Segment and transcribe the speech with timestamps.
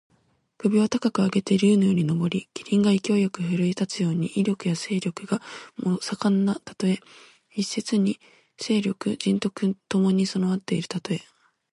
[0.57, 5.39] 首を高く上げて竜のように上り、麒麟が勢いよく振るい立つように、威力や勢力が
[6.01, 6.97] 盛んなたとえ。
[7.51, 8.19] 一説に
[8.57, 11.21] 勢力・仁徳ともに備わるたとえ。